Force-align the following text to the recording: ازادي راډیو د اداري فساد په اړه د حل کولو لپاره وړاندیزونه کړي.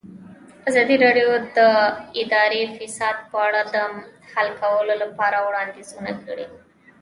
ازادي 0.69 0.95
راډیو 1.05 1.29
د 1.57 1.59
اداري 2.21 2.61
فساد 2.77 3.17
په 3.29 3.37
اړه 3.47 3.61
د 3.75 3.75
حل 4.31 4.47
کولو 4.61 4.93
لپاره 5.03 5.37
وړاندیزونه 5.45 6.11
کړي. 6.23 6.47